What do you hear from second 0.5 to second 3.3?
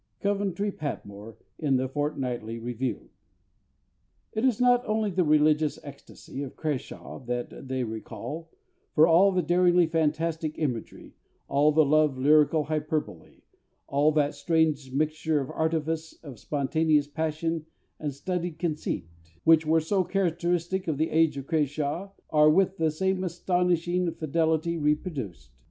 PATMORE, in The Fortnightly Review.